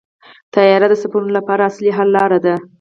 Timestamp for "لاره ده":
2.15-2.55